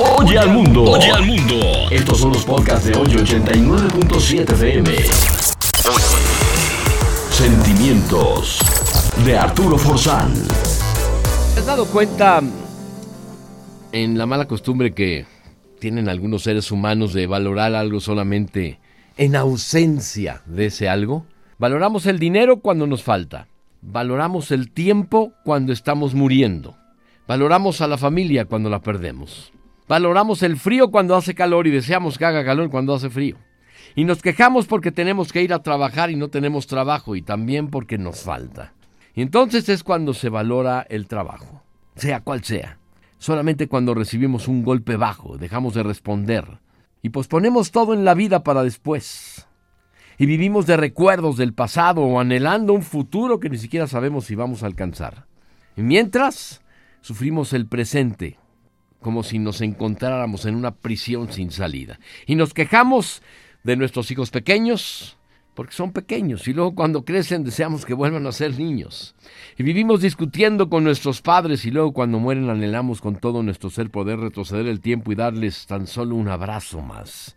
Oye 0.00 0.38
al 0.38 0.50
mundo. 0.50 0.84
Oye 0.84 1.10
al 1.10 1.26
mundo. 1.26 1.56
Estos 1.90 2.18
son 2.18 2.32
los 2.32 2.44
podcasts 2.44 2.86
de 2.86 2.96
hoy 2.96 3.08
89.7 3.08 4.52
FM. 4.52 4.96
Sentimientos 7.30 8.60
de 9.26 9.36
Arturo 9.36 9.76
Forzán. 9.76 10.32
¿Te 11.52 11.60
has 11.60 11.66
dado 11.66 11.84
cuenta 11.86 12.40
en 13.90 14.16
la 14.16 14.26
mala 14.26 14.46
costumbre 14.46 14.94
que 14.94 15.26
tienen 15.80 16.08
algunos 16.08 16.44
seres 16.44 16.70
humanos 16.70 17.12
de 17.12 17.26
valorar 17.26 17.74
algo 17.74 17.98
solamente 17.98 18.78
en 19.16 19.34
ausencia 19.34 20.42
de 20.46 20.66
ese 20.66 20.88
algo? 20.88 21.26
Valoramos 21.58 22.06
el 22.06 22.20
dinero 22.20 22.60
cuando 22.60 22.86
nos 22.86 23.02
falta. 23.02 23.48
Valoramos 23.82 24.52
el 24.52 24.70
tiempo 24.70 25.32
cuando 25.44 25.72
estamos 25.72 26.14
muriendo. 26.14 26.76
Valoramos 27.26 27.80
a 27.80 27.88
la 27.88 27.98
familia 27.98 28.44
cuando 28.44 28.70
la 28.70 28.80
perdemos. 28.80 29.52
Valoramos 29.88 30.42
el 30.42 30.58
frío 30.58 30.90
cuando 30.90 31.16
hace 31.16 31.34
calor 31.34 31.66
y 31.66 31.70
deseamos 31.70 32.18
que 32.18 32.26
haga 32.26 32.44
calor 32.44 32.68
cuando 32.68 32.94
hace 32.94 33.08
frío. 33.08 33.36
Y 33.94 34.04
nos 34.04 34.20
quejamos 34.20 34.66
porque 34.66 34.92
tenemos 34.92 35.32
que 35.32 35.42
ir 35.42 35.54
a 35.54 35.62
trabajar 35.62 36.10
y 36.10 36.16
no 36.16 36.28
tenemos 36.28 36.66
trabajo 36.66 37.16
y 37.16 37.22
también 37.22 37.68
porque 37.68 37.96
nos 37.96 38.20
falta. 38.20 38.74
Y 39.14 39.22
entonces 39.22 39.68
es 39.70 39.82
cuando 39.82 40.12
se 40.12 40.28
valora 40.28 40.86
el 40.90 41.06
trabajo, 41.06 41.62
sea 41.96 42.20
cual 42.20 42.44
sea. 42.44 42.78
Solamente 43.16 43.66
cuando 43.66 43.94
recibimos 43.94 44.46
un 44.46 44.62
golpe 44.62 44.96
bajo 44.96 45.38
dejamos 45.38 45.74
de 45.74 45.82
responder 45.82 46.58
y 47.02 47.08
posponemos 47.08 47.72
todo 47.72 47.94
en 47.94 48.04
la 48.04 48.12
vida 48.12 48.44
para 48.44 48.62
después. 48.62 49.48
Y 50.18 50.26
vivimos 50.26 50.66
de 50.66 50.76
recuerdos 50.76 51.38
del 51.38 51.54
pasado 51.54 52.02
o 52.02 52.20
anhelando 52.20 52.74
un 52.74 52.82
futuro 52.82 53.40
que 53.40 53.48
ni 53.48 53.56
siquiera 53.56 53.86
sabemos 53.86 54.26
si 54.26 54.34
vamos 54.34 54.62
a 54.62 54.66
alcanzar. 54.66 55.26
Y 55.76 55.82
mientras, 55.82 56.60
sufrimos 57.00 57.54
el 57.54 57.66
presente 57.66 58.36
como 59.00 59.22
si 59.22 59.38
nos 59.38 59.60
encontráramos 59.60 60.44
en 60.44 60.54
una 60.54 60.72
prisión 60.72 61.32
sin 61.32 61.50
salida. 61.50 61.98
Y 62.26 62.34
nos 62.34 62.54
quejamos 62.54 63.22
de 63.62 63.76
nuestros 63.76 64.10
hijos 64.10 64.30
pequeños, 64.30 65.16
porque 65.54 65.74
son 65.74 65.92
pequeños, 65.92 66.46
y 66.46 66.52
luego 66.52 66.74
cuando 66.74 67.04
crecen 67.04 67.42
deseamos 67.42 67.84
que 67.84 67.94
vuelvan 67.94 68.26
a 68.26 68.32
ser 68.32 68.56
niños. 68.58 69.14
Y 69.56 69.62
vivimos 69.62 70.00
discutiendo 70.00 70.68
con 70.68 70.84
nuestros 70.84 71.20
padres, 71.20 71.64
y 71.64 71.70
luego 71.70 71.92
cuando 71.92 72.18
mueren 72.18 72.48
anhelamos 72.48 73.00
con 73.00 73.16
todo 73.16 73.42
nuestro 73.42 73.68
ser 73.70 73.90
poder 73.90 74.20
retroceder 74.20 74.66
el 74.66 74.80
tiempo 74.80 75.10
y 75.10 75.16
darles 75.16 75.66
tan 75.66 75.86
solo 75.86 76.14
un 76.14 76.28
abrazo 76.28 76.80
más. 76.80 77.36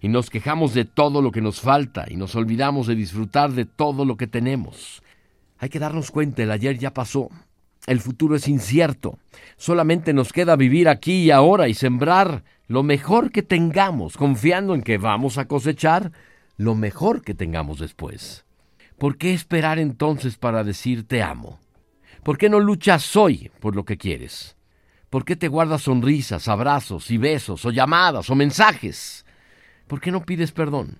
Y 0.00 0.08
nos 0.08 0.30
quejamos 0.30 0.74
de 0.74 0.84
todo 0.84 1.22
lo 1.22 1.32
que 1.32 1.40
nos 1.40 1.60
falta, 1.60 2.06
y 2.08 2.16
nos 2.16 2.34
olvidamos 2.34 2.86
de 2.86 2.94
disfrutar 2.94 3.52
de 3.52 3.64
todo 3.64 4.04
lo 4.04 4.16
que 4.16 4.26
tenemos. 4.26 5.02
Hay 5.58 5.68
que 5.68 5.80
darnos 5.80 6.10
cuenta, 6.10 6.42
el 6.42 6.50
ayer 6.50 6.78
ya 6.78 6.92
pasó, 6.92 7.30
el 7.88 8.00
futuro 8.00 8.36
es 8.36 8.46
incierto. 8.48 9.18
Solamente 9.56 10.12
nos 10.12 10.32
queda 10.32 10.56
vivir 10.56 10.88
aquí 10.88 11.24
y 11.24 11.30
ahora 11.30 11.68
y 11.68 11.74
sembrar 11.74 12.44
lo 12.66 12.82
mejor 12.82 13.30
que 13.32 13.42
tengamos, 13.42 14.16
confiando 14.16 14.74
en 14.74 14.82
que 14.82 14.98
vamos 14.98 15.38
a 15.38 15.46
cosechar 15.46 16.12
lo 16.58 16.74
mejor 16.74 17.22
que 17.22 17.34
tengamos 17.34 17.78
después. 17.78 18.44
¿Por 18.98 19.16
qué 19.16 19.32
esperar 19.32 19.78
entonces 19.78 20.36
para 20.36 20.64
decir 20.64 21.06
te 21.06 21.22
amo? 21.22 21.58
¿Por 22.22 22.36
qué 22.36 22.50
no 22.50 22.60
luchas 22.60 23.16
hoy 23.16 23.50
por 23.58 23.74
lo 23.74 23.84
que 23.84 23.96
quieres? 23.96 24.56
¿Por 25.08 25.24
qué 25.24 25.36
te 25.36 25.48
guardas 25.48 25.82
sonrisas, 25.82 26.48
abrazos 26.48 27.10
y 27.10 27.16
besos 27.16 27.64
o 27.64 27.70
llamadas 27.70 28.28
o 28.28 28.34
mensajes? 28.34 29.24
¿Por 29.86 30.00
qué 30.00 30.10
no 30.10 30.26
pides 30.26 30.52
perdón? 30.52 30.98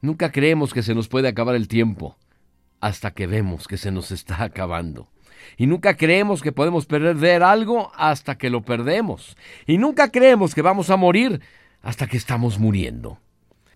Nunca 0.00 0.32
creemos 0.32 0.72
que 0.72 0.82
se 0.82 0.94
nos 0.94 1.08
puede 1.08 1.28
acabar 1.28 1.56
el 1.56 1.68
tiempo 1.68 2.16
hasta 2.80 3.10
que 3.10 3.26
vemos 3.26 3.68
que 3.68 3.76
se 3.76 3.90
nos 3.90 4.12
está 4.12 4.42
acabando. 4.42 5.10
Y 5.56 5.66
nunca 5.66 5.96
creemos 5.96 6.42
que 6.42 6.52
podemos 6.52 6.86
perder 6.86 7.42
algo 7.42 7.92
hasta 7.96 8.38
que 8.38 8.50
lo 8.50 8.62
perdemos. 8.62 9.36
Y 9.66 9.78
nunca 9.78 10.10
creemos 10.10 10.54
que 10.54 10.62
vamos 10.62 10.90
a 10.90 10.96
morir 10.96 11.40
hasta 11.82 12.06
que 12.06 12.16
estamos 12.16 12.58
muriendo. 12.58 13.18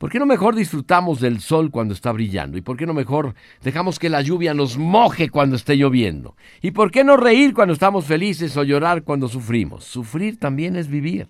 ¿Por 0.01 0.11
qué 0.11 0.19
no 0.19 0.25
mejor 0.25 0.55
disfrutamos 0.55 1.21
del 1.21 1.41
sol 1.41 1.71
cuando 1.71 1.93
está 1.93 2.11
brillando? 2.11 2.57
¿Y 2.57 2.63
por 2.63 2.79
qué 2.79 2.87
no 2.87 2.95
mejor 2.95 3.35
dejamos 3.63 3.99
que 3.99 4.09
la 4.09 4.23
lluvia 4.23 4.55
nos 4.55 4.79
moje 4.79 5.29
cuando 5.29 5.57
esté 5.57 5.77
lloviendo? 5.77 6.37
¿Y 6.63 6.71
por 6.71 6.91
qué 6.91 7.05
no 7.05 7.19
reír 7.19 7.53
cuando 7.53 7.75
estamos 7.75 8.07
felices 8.07 8.57
o 8.57 8.65
llorar 8.65 9.03
cuando 9.03 9.29
sufrimos? 9.29 9.85
Sufrir 9.85 10.39
también 10.39 10.75
es 10.75 10.89
vivir. 10.89 11.29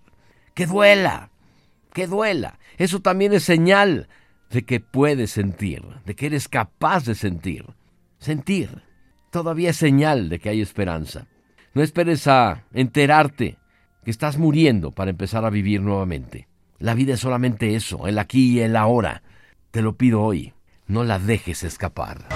Que 0.55 0.67
duela, 0.67 1.31
que 1.93 2.07
duela. 2.07 2.61
Eso 2.79 3.01
también 3.01 3.33
es 3.33 3.43
señal 3.43 4.07
de 4.51 4.63
que 4.65 4.79
puedes 4.79 5.33
sentir, 5.33 5.83
de 6.07 6.15
que 6.15 6.27
eres 6.27 6.47
capaz 6.47 7.05
de 7.07 7.17
sentir. 7.17 7.67
Sentir 8.19 8.83
todavía 9.31 9.71
es 9.71 9.77
señal 9.77 10.29
de 10.29 10.39
que 10.39 10.51
hay 10.51 10.61
esperanza. 10.61 11.27
No 11.75 11.83
esperes 11.83 12.27
a 12.27 12.65
enterarte 12.73 13.59
que 14.05 14.11
estás 14.11 14.39
muriendo 14.39 14.91
para 14.91 15.11
empezar 15.11 15.45
a 15.45 15.51
vivir 15.51 15.81
nuevamente. 15.81 16.49
La 16.79 16.95
vida 16.95 17.15
es 17.15 17.21
solamente 17.21 17.75
eso, 17.75 18.07
el 18.07 18.19
aquí 18.19 18.53
y 18.53 18.61
el 18.61 18.77
ahora. 18.77 19.23
Te 19.71 19.83
lo 19.83 19.97
pido 19.97 20.23
hoy, 20.23 20.53
no 20.87 21.05
la 21.05 21.19
dejes 21.19 21.63
escapar. 21.63 22.27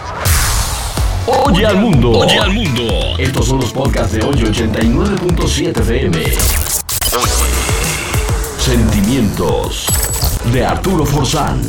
Oye 1.27 1.66
al 1.66 1.78
mundo. 1.78 2.10
Oye 2.10 2.38
al 2.38 2.53
mundo. 2.53 2.83
Estos 3.19 3.47
son 3.47 3.60
los 3.60 3.72
podcasts 3.72 4.12
de 4.12 4.22
hoy 4.22 4.34
89.7 4.34 5.81
FM. 5.81 6.19
Sentimientos 8.59 9.87
de 10.53 10.65
Arturo 10.65 11.06
Forzán. 11.06 11.62